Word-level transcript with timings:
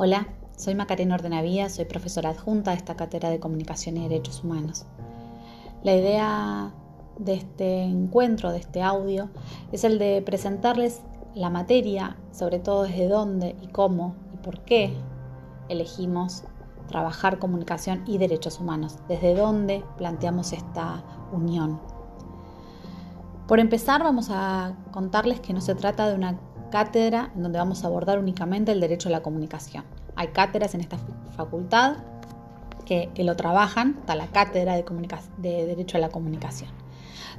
Hola, 0.00 0.28
soy 0.56 0.76
Macarena 0.76 1.16
Ordenavía, 1.16 1.68
soy 1.68 1.84
profesora 1.84 2.30
adjunta 2.30 2.70
de 2.70 2.76
esta 2.76 2.94
cátedra 2.94 3.30
de 3.30 3.40
Comunicación 3.40 3.96
y 3.96 4.06
Derechos 4.06 4.44
Humanos. 4.44 4.86
La 5.82 5.92
idea 5.92 6.72
de 7.18 7.34
este 7.34 7.82
encuentro, 7.82 8.52
de 8.52 8.58
este 8.58 8.80
audio, 8.80 9.28
es 9.72 9.82
el 9.82 9.98
de 9.98 10.22
presentarles 10.24 11.00
la 11.34 11.50
materia, 11.50 12.16
sobre 12.30 12.60
todo 12.60 12.84
desde 12.84 13.08
dónde 13.08 13.56
y 13.60 13.66
cómo 13.66 14.14
y 14.32 14.36
por 14.36 14.60
qué 14.60 14.94
elegimos 15.68 16.44
trabajar 16.86 17.40
comunicación 17.40 18.04
y 18.06 18.18
derechos 18.18 18.60
humanos, 18.60 18.98
desde 19.08 19.34
dónde 19.34 19.82
planteamos 19.96 20.52
esta 20.52 21.02
unión. 21.32 21.80
Por 23.48 23.58
empezar, 23.58 24.04
vamos 24.04 24.28
a 24.30 24.76
contarles 24.92 25.40
que 25.40 25.52
no 25.52 25.60
se 25.60 25.74
trata 25.74 26.08
de 26.08 26.14
una 26.14 26.38
cátedra 26.70 27.30
en 27.34 27.42
donde 27.42 27.58
vamos 27.58 27.84
a 27.84 27.86
abordar 27.86 28.18
únicamente 28.18 28.72
el 28.72 28.80
derecho 28.80 29.08
a 29.08 29.12
la 29.12 29.22
comunicación. 29.22 29.84
Hay 30.18 30.28
cátedras 30.28 30.74
en 30.74 30.80
esta 30.80 30.98
facultad 31.36 31.98
que, 32.84 33.08
lo 33.18 33.36
trabajan, 33.36 33.94
está 34.00 34.16
la 34.16 34.26
cátedra 34.26 34.74
de, 34.74 34.84
de, 35.36 35.66
Derecho 35.66 35.96
a 35.96 36.00
la 36.00 36.08
Comunicación. 36.08 36.70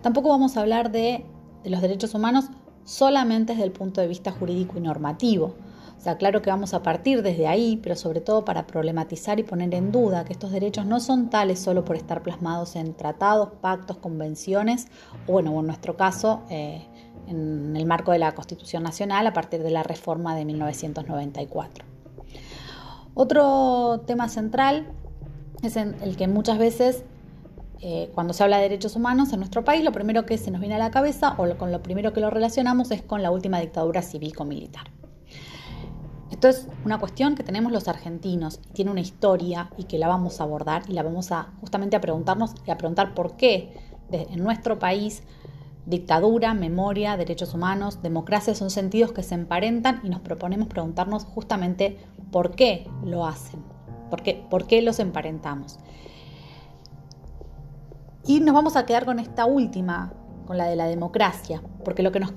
Tampoco 0.00 0.28
vamos 0.28 0.56
a 0.56 0.60
hablar 0.60 0.92
de, 0.92 1.24
de 1.64 1.70
los 1.70 1.80
derechos 1.80 2.14
humanos 2.14 2.50
solamente 2.84 3.54
desde 3.54 3.64
el 3.64 3.72
punto 3.72 4.00
de 4.00 4.06
vista 4.06 4.30
jurídico 4.30 4.78
y 4.78 4.80
normativo. 4.80 5.56
O 5.96 6.00
sea, 6.00 6.18
claro 6.18 6.40
que 6.40 6.50
vamos 6.50 6.72
a 6.72 6.84
partir 6.84 7.22
desde 7.22 7.48
ahí, 7.48 7.80
pero 7.82 7.96
sobre 7.96 8.20
todo 8.20 8.44
para 8.44 8.68
problematizar 8.68 9.40
y 9.40 9.42
poner 9.42 9.74
en 9.74 9.90
duda 9.90 10.24
que 10.24 10.32
estos 10.32 10.52
derechos 10.52 10.86
no 10.86 11.00
son 11.00 11.30
tales 11.30 11.58
solo 11.58 11.84
por 11.84 11.96
estar 11.96 12.22
plasmados 12.22 12.76
en 12.76 12.94
tratados, 12.94 13.48
pactos, 13.60 13.96
convenciones, 13.96 14.86
o 15.26 15.32
bueno, 15.32 15.58
en 15.58 15.66
nuestro 15.66 15.96
caso, 15.96 16.42
eh, 16.48 16.86
en 17.26 17.76
el 17.76 17.86
marco 17.86 18.12
de 18.12 18.20
la 18.20 18.36
Constitución 18.36 18.84
Nacional 18.84 19.26
a 19.26 19.32
partir 19.32 19.64
de 19.64 19.72
la 19.72 19.82
reforma 19.82 20.36
de 20.36 20.44
1994. 20.44 21.97
Otro 23.20 24.02
tema 24.06 24.28
central 24.28 24.86
es 25.64 25.76
el 25.76 26.16
que 26.16 26.28
muchas 26.28 26.56
veces 26.56 27.02
eh, 27.80 28.12
cuando 28.14 28.32
se 28.32 28.44
habla 28.44 28.58
de 28.58 28.62
derechos 28.62 28.94
humanos 28.94 29.32
en 29.32 29.40
nuestro 29.40 29.64
país, 29.64 29.82
lo 29.82 29.90
primero 29.90 30.24
que 30.24 30.38
se 30.38 30.52
nos 30.52 30.60
viene 30.60 30.76
a 30.76 30.78
la 30.78 30.92
cabeza 30.92 31.34
o 31.36 31.56
con 31.56 31.72
lo 31.72 31.82
primero 31.82 32.12
que 32.12 32.20
lo 32.20 32.30
relacionamos 32.30 32.92
es 32.92 33.02
con 33.02 33.20
la 33.24 33.32
última 33.32 33.58
dictadura 33.58 34.02
cívico-militar. 34.02 34.92
Esto 36.30 36.46
es 36.46 36.68
una 36.84 37.00
cuestión 37.00 37.34
que 37.34 37.42
tenemos 37.42 37.72
los 37.72 37.88
argentinos 37.88 38.60
y 38.70 38.72
tiene 38.74 38.92
una 38.92 39.00
historia 39.00 39.68
y 39.76 39.84
que 39.86 39.98
la 39.98 40.06
vamos 40.06 40.40
a 40.40 40.44
abordar 40.44 40.84
y 40.86 40.92
la 40.92 41.02
vamos 41.02 41.32
a 41.32 41.48
justamente 41.60 41.96
a 41.96 42.00
preguntarnos 42.00 42.52
y 42.68 42.70
a 42.70 42.78
preguntar 42.78 43.14
por 43.14 43.36
qué 43.36 43.72
en 44.12 44.44
nuestro 44.44 44.78
país 44.78 45.24
Dictadura, 45.88 46.52
memoria, 46.52 47.16
derechos 47.16 47.54
humanos, 47.54 48.02
democracia 48.02 48.54
son 48.54 48.68
sentidos 48.68 49.12
que 49.12 49.22
se 49.22 49.34
emparentan 49.34 50.00
y 50.02 50.10
nos 50.10 50.20
proponemos 50.20 50.68
preguntarnos 50.68 51.24
justamente 51.24 51.96
por 52.30 52.54
qué 52.54 52.86
lo 53.02 53.26
hacen, 53.26 53.62
por 54.10 54.22
qué, 54.22 54.44
por 54.50 54.66
qué 54.66 54.82
los 54.82 54.98
emparentamos. 54.98 55.78
Y 58.26 58.40
nos 58.40 58.54
vamos 58.54 58.76
a 58.76 58.84
quedar 58.84 59.06
con 59.06 59.18
esta 59.18 59.46
última, 59.46 60.12
con 60.46 60.58
la 60.58 60.66
de 60.66 60.76
la 60.76 60.86
democracia, 60.88 61.62
porque 61.86 62.02
lo 62.02 62.12
que 62.12 62.20
nos, 62.20 62.34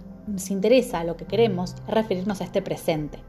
interesa, 0.49 1.03
lo 1.03 1.17
que 1.17 1.25
queremos, 1.25 1.73
es 1.73 1.88
referirnos 1.88 2.39
a 2.39 2.45
este 2.45 2.61
presente. 2.61 3.19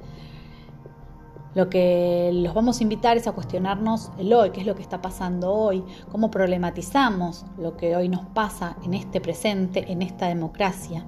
Lo 1.55 1.69
que 1.69 2.31
los 2.33 2.55
vamos 2.55 2.81
a 2.81 2.83
invitar 2.83 3.19
es 3.19 3.27
a 3.27 3.33
cuestionarnos 3.33 4.11
el 4.19 4.33
hoy, 4.33 4.50
qué 4.50 4.61
es 4.61 4.67
lo 4.67 4.75
que 4.75 4.81
está 4.81 5.03
pasando 5.03 5.53
hoy, 5.53 5.84
cómo 6.11 6.31
problematizamos 6.31 7.45
lo 7.58 7.77
que 7.77 7.95
hoy 7.95 8.08
nos 8.08 8.25
pasa 8.27 8.77
en 8.84 8.95
este 8.95 9.20
presente, 9.20 9.92
en 9.92 10.00
esta 10.00 10.28
democracia, 10.28 11.05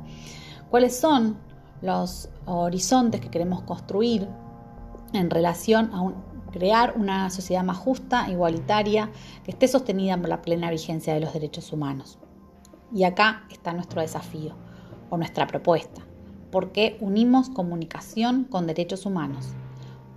cuáles 0.71 0.99
son 0.99 1.39
los 1.81 2.29
horizontes 2.45 3.23
que 3.23 3.31
queremos 3.31 3.63
construir 3.63 4.29
en 5.15 5.31
relación 5.31 5.91
a 5.95 6.13
crear 6.53 6.95
una 6.97 7.31
sociedad 7.31 7.65
más 7.65 7.79
justa, 7.79 8.29
igualitaria, 8.31 9.11
que 9.45 9.51
esté 9.51 9.67
sostenida 9.67 10.17
por 10.19 10.29
la 10.29 10.43
plena 10.43 10.71
vigencia 10.71 11.15
de 11.15 11.21
los 11.21 11.33
derechos 11.33 11.73
humanos. 11.73 12.19
Y 12.93 13.05
acá 13.05 13.45
está 13.51 13.73
nuestro 13.73 14.03
desafío 14.03 14.55
o 15.09 15.17
nuestra 15.17 15.47
propuesta. 15.47 16.03
¿Por 16.51 16.71
qué 16.71 16.99
unimos 17.01 17.49
comunicación 17.49 18.45
con 18.45 18.67
derechos 18.67 19.07
humanos? 19.07 19.55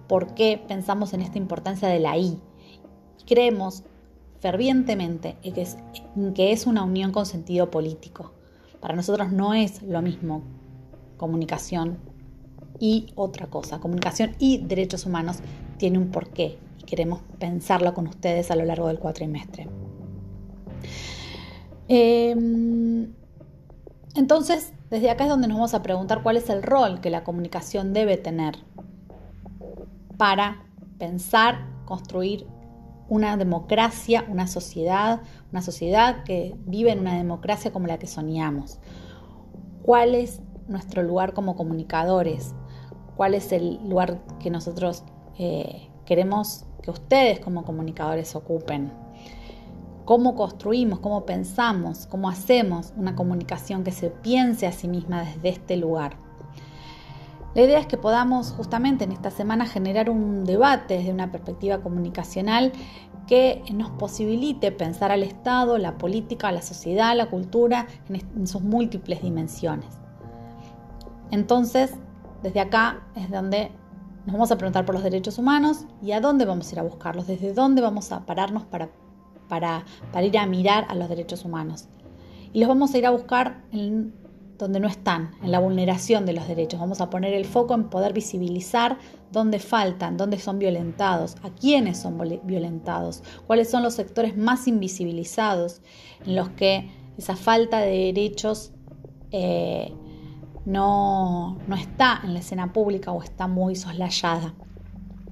Por 0.08 0.34
qué 0.34 0.64
pensamos 0.68 1.14
en 1.14 1.22
esta 1.22 1.38
importancia 1.38 1.88
de 1.88 2.00
la 2.00 2.18
I. 2.18 2.40
Creemos 3.26 3.84
fervientemente 4.40 5.38
que 5.42 5.62
es, 5.62 5.78
que 6.36 6.52
es 6.52 6.68
una 6.68 6.84
unión 6.84 7.12
con 7.12 7.26
sentido 7.26 7.72
político. 7.72 8.32
Para 8.80 8.96
nosotros 8.96 9.32
no 9.32 9.54
es 9.54 9.82
lo 9.82 10.02
mismo 10.02 10.44
comunicación 11.18 11.98
y 12.80 13.08
otra 13.16 13.48
cosa. 13.48 13.80
Comunicación 13.80 14.36
y 14.40 14.60
derechos 14.60 15.06
humanos 15.06 15.38
tiene 15.78 15.98
un 15.98 16.10
porqué 16.10 16.58
y 16.80 16.84
queremos 16.84 17.22
pensarlo 17.40 17.94
con 17.94 18.08
ustedes 18.08 18.52
a 18.52 18.56
lo 18.56 18.66
largo 18.66 18.88
del 18.88 19.00
cuatrimestre. 19.00 19.68
Em, 21.88 23.14
entonces, 24.16 24.74
desde 24.90 25.10
acá 25.10 25.24
es 25.24 25.30
donde 25.30 25.48
nos 25.48 25.58
vamos 25.58 25.74
a 25.74 25.84
preguntar 25.84 26.22
cuál 26.22 26.38
es 26.38 26.50
el 26.50 26.64
rol 26.64 27.02
que 27.02 27.10
la 27.10 27.24
comunicación 27.24 27.94
debe 27.94 28.18
tener 28.18 28.56
para 30.18 30.64
pensar, 30.98 31.68
construir 31.86 32.48
una 33.10 33.38
democracia, 33.38 34.26
una 34.28 34.48
sociedad, 34.48 35.22
una 35.52 35.62
sociedad 35.62 36.24
que 36.24 36.56
vive 36.66 36.92
en 36.92 37.00
una 37.00 37.16
democracia 37.16 37.72
como 37.72 37.88
la 37.88 37.98
que 37.98 38.08
soñamos. 38.08 38.80
¿Cuál 39.84 40.16
es 40.16 40.42
nuestro 40.68 41.04
lugar 41.04 41.34
como 41.34 41.56
comunicadores? 41.56 42.54
¿Cuál 43.16 43.34
es 43.34 43.52
el 43.52 43.80
lugar 43.88 44.22
que 44.40 44.50
nosotros 44.50 45.04
eh, 45.38 45.90
queremos 46.06 46.66
que 46.82 46.92
ustedes 46.92 47.40
como 47.40 47.64
comunicadores 47.64 48.36
ocupen? 48.36 48.92
¿Cómo 50.04 50.36
construimos, 50.36 51.00
cómo 51.00 51.26
pensamos, 51.26 52.08
cómo 52.08 52.30
hacemos 52.30 52.94
una 52.98 53.16
comunicación 53.16 53.84
que 53.84 53.92
se 53.92 54.10
piense 54.10 54.68
a 54.68 54.72
sí 54.72 54.88
misma 54.88 55.24
desde 55.24 55.50
este 55.50 55.78
lugar? 55.78 56.27
La 57.58 57.64
idea 57.64 57.80
es 57.80 57.88
que 57.88 57.98
podamos 57.98 58.52
justamente 58.52 59.04
en 59.04 59.12
esta 59.12 59.32
semana 59.32 59.66
generar 59.66 60.12
un 60.12 60.46
debate 60.46 61.00
desde 61.00 61.12
una 61.12 61.32
perspectiva 61.32 61.80
comunicacional 61.80 62.72
que 63.26 63.64
nos 63.74 63.90
posibilite 63.90 64.72
pensar 64.72 65.12
al 65.12 65.24
Estado, 65.24 65.80
la 65.80 65.98
política, 65.98 66.52
la 66.52 66.62
sociedad, 66.62 67.18
la 67.18 67.32
cultura 67.32 67.88
en, 68.10 68.46
sus 68.46 68.62
múltiples 68.62 69.24
dimensiones. 69.24 69.88
Entonces, 71.32 71.96
desde 72.44 72.60
acá 72.60 73.08
es 73.16 73.32
donde 73.32 73.72
nos 74.28 74.34
vamos 74.34 74.52
a 74.52 74.58
preguntar 74.60 74.86
por 74.86 74.94
los 74.94 75.04
derechos 75.04 75.40
humanos 75.40 75.86
y 76.00 76.12
a 76.12 76.22
dónde 76.22 76.46
vamos 76.46 76.70
a 76.70 76.74
ir 76.74 76.80
a 76.80 76.84
buscarlos, 76.84 77.26
desde 77.26 77.56
dónde 77.56 77.82
vamos 77.82 78.12
a 78.12 78.24
pararnos 78.28 78.66
para, 78.66 78.92
para, 79.50 79.84
para 80.14 80.28
ir 80.28 80.38
a 80.38 80.46
mirar 80.46 80.86
a 80.90 80.94
los 80.94 81.10
derechos 81.10 81.44
humanos. 81.44 81.90
Y 82.54 82.60
los 82.60 82.70
vamos 82.70 82.94
a 82.94 83.00
ir 83.00 83.08
a 83.08 83.10
buscar 83.10 83.64
en 83.72 84.14
donde 84.58 84.80
no 84.80 84.88
están, 84.88 85.32
en 85.44 85.52
la 85.52 85.60
vulneración 85.60 86.26
de 86.26 86.34
los 86.34 86.48
derechos. 86.48 86.80
Vamos 86.80 87.02
a 87.02 87.10
poner 87.10 87.34
el 87.34 87.46
foco 87.46 87.74
en 87.74 87.90
poder 87.90 88.14
visibilizar 88.14 88.98
dónde 89.32 89.60
faltan, 89.60 90.18
dónde 90.18 90.40
son 90.40 90.60
violentados, 90.60 91.36
a 91.44 91.50
quiénes 91.50 91.98
son 91.98 92.18
violentados, 92.44 93.24
cuáles 93.46 93.70
son 93.70 93.84
los 93.84 93.94
sectores 93.94 94.38
más 94.38 94.68
invisibilizados 94.68 95.82
en 96.26 96.36
los 96.36 96.50
que 96.50 96.90
esa 97.18 97.36
falta 97.36 97.80
de 97.80 98.14
derechos 98.14 98.72
eh, 99.32 99.94
no, 100.66 101.58
no 101.68 101.76
está 101.76 102.22
en 102.24 102.34
la 102.34 102.40
escena 102.40 102.74
pública 102.74 103.12
o 103.12 103.22
está 103.22 103.48
muy 103.48 103.76
soslayada. 103.76 104.54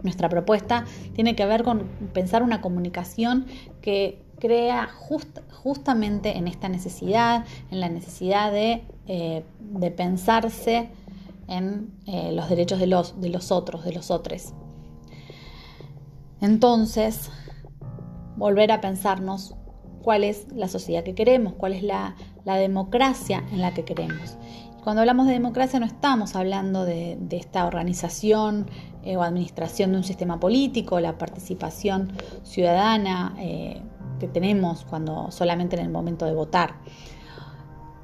Nuestra 0.03 0.29
propuesta 0.29 0.85
tiene 1.13 1.35
que 1.35 1.45
ver 1.45 1.63
con 1.63 1.87
pensar 2.13 2.43
una 2.43 2.61
comunicación 2.61 3.47
que 3.81 4.24
crea 4.39 4.89
justamente 5.63 6.37
en 6.37 6.47
esta 6.47 6.69
necesidad, 6.69 7.45
en 7.71 7.79
la 7.79 7.89
necesidad 7.89 8.51
de, 8.51 8.83
eh, 9.07 9.43
pensarse 9.95 10.89
en 11.47 11.91
eh, 12.05 12.31
los 12.31 12.49
derechos 12.49 12.79
de 12.79 12.87
los, 12.87 13.19
de 13.21 13.29
los 13.29 13.51
otros, 13.51 13.83
de 13.83 13.93
los 13.93 14.11
otros. 14.11 14.53
Entonces, 16.41 17.29
volver 18.35 18.71
a 18.71 18.81
pensarnos 18.81 19.55
cuál 20.01 20.23
es 20.23 20.47
la 20.53 20.67
sociedad 20.67 21.03
que 21.03 21.15
queremos, 21.15 21.53
cuál 21.53 21.73
es 21.73 21.83
la, 21.83 22.15
democracia 22.45 23.43
en 23.51 23.61
la 23.61 23.73
que 23.73 23.83
queremos. 23.83 24.37
Cuando 24.83 25.01
hablamos 25.01 25.25
de 25.25 25.33
democracia 25.33 25.79
no 25.79 25.87
estamos 25.87 26.35
hablando 26.35 26.85
de, 26.85 27.17
esta 27.31 27.65
organización 27.65 28.69
eh, 29.03 29.17
o 29.17 29.23
administración 29.23 29.91
de 29.91 29.97
un 29.97 30.03
sistema 30.03 30.39
político, 30.39 30.99
la 30.99 31.17
participación 31.17 32.11
ciudadana, 32.43 33.35
que 34.19 34.27
tenemos 34.27 34.85
cuando 34.85 35.31
solamente 35.31 35.75
en 35.75 35.83
el 35.83 35.91
momento 35.91 36.25
de 36.25 36.33
votar. 36.33 36.75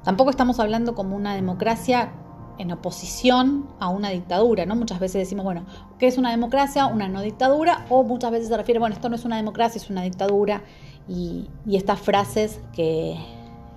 Tampoco 0.04 0.30
estamos 0.30 0.58
hablando 0.58 0.94
como 0.94 1.16
una 1.16 1.34
democracia 1.34 2.12
en 2.58 2.70
oposición 2.70 3.66
a 3.78 3.88
una 3.88 4.10
dictadura, 4.10 4.66
¿no? 4.66 4.76
Muchas 4.76 5.00
veces 5.00 5.20
decimos, 5.20 5.44
bueno, 5.44 5.64
¿qué 5.98 6.06
es 6.06 6.18
una 6.18 6.30
democracia? 6.30 6.86
Una 6.86 7.08
no 7.08 7.20
dictadura, 7.20 7.86
o 7.88 8.02
muchas 8.02 8.30
veces 8.30 8.48
se 8.48 8.56
refiere, 8.56 8.78
bueno, 8.78 8.94
esto 8.94 9.08
no 9.08 9.16
es 9.16 9.24
una 9.24 9.36
democracia, 9.36 9.80
es 9.80 9.90
una 9.90 10.02
dictadura, 10.02 10.62
y, 11.08 11.48
estas 11.70 12.00
frases 12.00 12.60
que, 12.72 13.16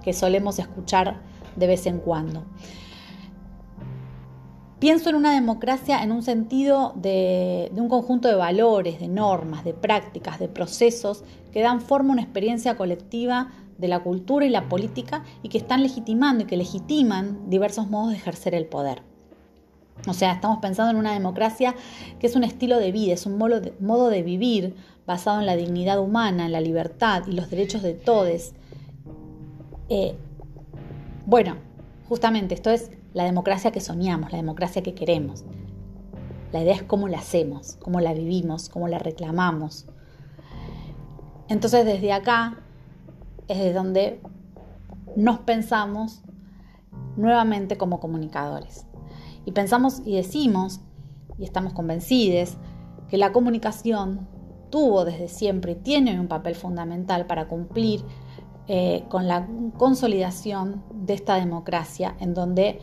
que 0.04 0.14
solemos 0.14 0.60
escuchar 0.60 1.22
de 1.56 1.68
vez 1.68 1.86
en 1.86 2.00
cuando. 2.00 2.44
Pienso 4.80 5.10
en 5.10 5.16
una 5.16 5.34
democracia 5.34 6.04
en 6.04 6.12
un 6.12 6.22
sentido 6.22 6.94
de, 6.98 7.72
un 7.76 7.88
conjunto 7.88 8.28
de 8.28 8.36
valores, 8.36 9.00
de 9.00 9.08
normas, 9.08 9.64
de 9.64 9.74
prácticas, 9.74 10.38
de 10.38 10.50
procesos 10.50 11.24
que 11.54 11.62
dan 11.62 11.80
forma 11.80 12.10
a 12.10 12.14
una 12.14 12.22
experiencia 12.22 12.76
colectiva 12.76 13.52
de 13.78 13.88
la 13.88 14.00
cultura 14.00 14.46
y 14.46 14.50
la 14.50 14.68
política 14.68 15.24
y 15.44 15.50
que 15.50 15.58
están 15.58 15.82
legitimando 15.82 16.44
y 16.44 16.48
que 16.48 16.58
legitiman 16.58 17.50
diversos 17.50 17.90
modos 17.90 18.12
de 18.12 18.18
ejercer 18.18 18.54
el 18.54 18.66
poder. 18.66 19.02
O 20.08 20.14
sea, 20.14 20.34
estamos 20.34 20.60
pensando 20.60 20.92
en 20.92 20.98
una 20.98 21.14
democracia 21.14 21.74
que 22.20 22.28
es 22.28 22.36
un 22.36 22.44
estilo 22.44 22.78
de 22.78 22.92
vida, 22.92 23.14
es 23.14 23.26
un 23.26 23.38
modo 23.38 24.10
de, 24.10 24.24
vivir 24.24 24.76
basado 25.08 25.40
en 25.40 25.46
la 25.46 25.56
dignidad 25.56 26.02
humana, 26.02 26.46
en 26.46 26.52
la 26.52 26.60
libertad 26.60 27.24
y 27.28 27.32
los 27.32 27.50
derechos 27.50 27.82
de 27.82 27.94
todos. 27.94 28.52
Eh, 29.88 30.16
bueno, 31.26 31.56
justamente 32.10 32.56
esto 32.56 32.72
es 32.72 32.92
la 33.16 33.24
democracia 33.24 33.72
que 33.72 33.80
soñamos, 33.80 34.34
la 34.34 34.38
democracia 34.38 34.84
que 34.84 34.94
queremos. 34.94 35.46
La 36.52 36.62
idea 36.62 36.76
es 36.76 36.84
cómo 36.84 37.08
la 37.08 37.20
hacemos, 37.20 37.78
cómo 37.82 38.02
la 38.02 38.14
vivimos, 38.14 38.68
cómo 38.68 38.90
la 38.90 39.00
reclamamos. 39.00 39.88
Entonces 41.48 41.86
desde 41.86 42.12
acá 42.12 42.60
es 43.48 43.58
de 43.58 43.72
donde 43.72 44.20
nos 45.16 45.40
pensamos 45.40 46.24
nuevamente 47.16 47.78
como 47.78 48.02
comunicadores. 48.02 48.86
Y 49.46 49.52
pensamos 49.54 50.02
y 50.04 50.18
decimos, 50.18 50.82
y 51.40 51.46
estamos 51.46 51.72
convencidos, 51.72 52.58
que 53.08 53.18
la 53.18 53.32
comunicación 53.32 54.28
tuvo 54.70 55.06
desde 55.06 55.30
siempre 55.30 55.72
y 55.72 55.76
tiene 55.76 56.20
un 56.20 56.28
papel 56.28 56.56
fundamental 56.56 57.28
para 57.28 57.48
cumplir 57.48 58.04
eh, 58.68 59.06
con 59.08 59.30
la 59.30 59.48
consolidación 59.78 60.84
de 60.92 61.14
esta 61.14 61.36
democracia 61.36 62.18
en 62.20 62.34
donde 62.34 62.82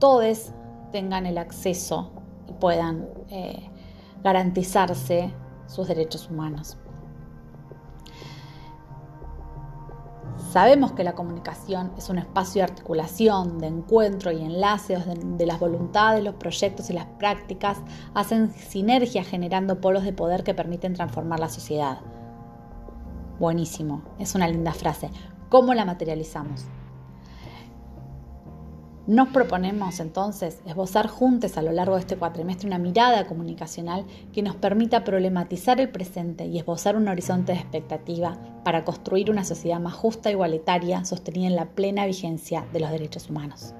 todos 0.00 0.50
tengan 0.90 1.26
el 1.26 1.38
acceso 1.38 2.10
y 2.48 2.52
puedan 2.54 3.08
eh, 3.28 3.70
garantizarse 4.24 5.32
sus 5.66 5.86
derechos 5.86 6.28
humanos. 6.28 6.76
Sabemos 10.50 10.92
que 10.92 11.04
la 11.04 11.12
comunicación 11.12 11.92
es 11.96 12.08
un 12.08 12.18
espacio 12.18 12.60
de 12.60 12.72
articulación, 12.72 13.58
de 13.58 13.68
encuentro 13.68 14.32
y 14.32 14.42
enlace 14.42 14.96
de, 14.96 15.46
las 15.46 15.60
voluntades, 15.60 16.24
los 16.24 16.34
proyectos 16.34 16.90
y 16.90 16.92
las 16.92 17.06
prácticas 17.06 17.78
hacen 18.14 18.52
sinergia 18.52 19.22
generando 19.22 19.80
polos 19.80 20.02
de 20.02 20.12
poder 20.12 20.42
que 20.42 20.54
permiten 20.54 20.94
transformar 20.94 21.38
la 21.38 21.50
sociedad. 21.50 21.98
Buenísimo, 23.38 24.02
es 24.18 24.34
una 24.34 24.48
linda 24.48 24.72
frase. 24.72 25.10
¿Cómo 25.50 25.72
la 25.72 25.84
materializamos? 25.84 26.66
Nos 29.10 29.30
proponemos 29.30 29.98
entonces 29.98 30.60
esbozar 30.66 31.08
juntos 31.08 31.56
a 31.56 31.62
lo 31.62 31.72
largo 31.72 31.96
de 31.96 32.00
este 32.02 32.16
cuatrimestre 32.16 32.68
una 32.68 32.78
mirada 32.78 33.26
comunicacional 33.26 34.06
que 34.32 34.40
nos 34.40 34.54
permita 34.54 35.02
problematizar 35.02 35.80
el 35.80 35.88
presente 35.88 36.46
y 36.46 36.58
esbozar 36.58 36.94
un 36.94 37.08
horizonte 37.08 37.50
de 37.50 37.58
expectativa 37.58 38.38
para 38.62 38.84
construir 38.84 39.28
una 39.28 39.42
sociedad 39.42 39.80
más 39.80 39.94
justa, 39.94 40.30
igualitaria, 40.30 41.04
sostenida 41.04 41.48
en 41.48 41.56
la 41.56 41.70
plena 41.70 42.06
vigencia 42.06 42.64
de 42.72 42.78
los 42.78 42.92
derechos 42.92 43.28
humanos. 43.28 43.74